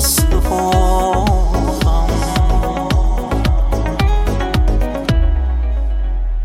حسن 0.00 0.30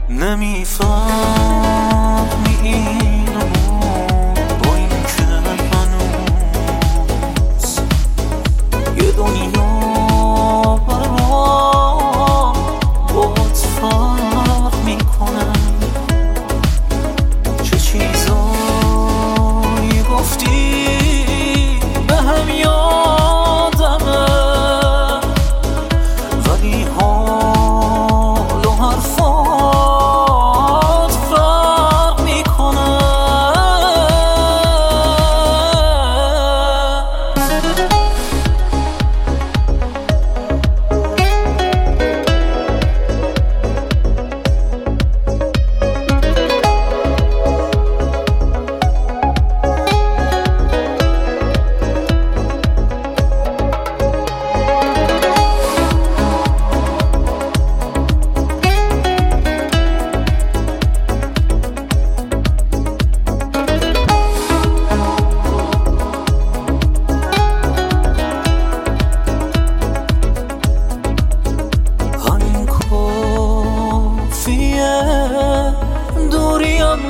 نمی‌فهمی 0.10 1.56
این 2.64 3.05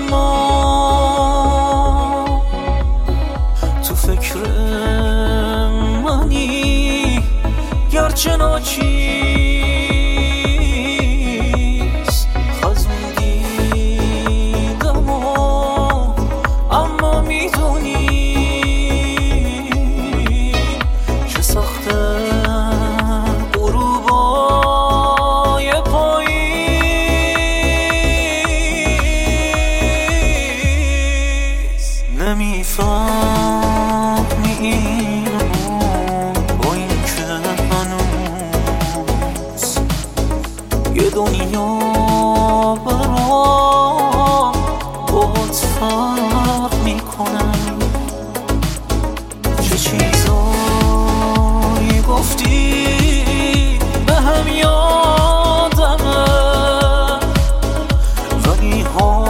اما 0.05 0.35
تو 3.87 3.95
فکر 3.95 4.37
منی 6.03 7.19
گرچه 7.91 8.37
ناچی 8.37 9.44
حساب 32.65 34.27
می 34.43 35.25
با 36.63 36.73
این 36.73 36.87
که 36.87 37.25
هنوز 37.71 39.63
یه 40.95 41.09
دنیا 41.09 41.79
برام 42.85 44.53
بات 45.11 45.55
فرق 45.79 46.73
می‌کنم. 46.83 47.79
چه 49.61 49.77
چیزایی 49.77 50.41
گفتی؟ 52.09 52.85
به 54.07 54.13
هم 54.13 54.47
یادمه. 54.47 56.25
ولی 58.47 58.81
ها 58.81 59.24